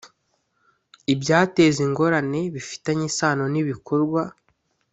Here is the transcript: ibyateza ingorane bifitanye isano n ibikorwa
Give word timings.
ibyateza 1.13 1.79
ingorane 1.87 2.41
bifitanye 2.53 3.03
isano 3.11 3.43
n 3.53 3.55
ibikorwa 3.61 4.21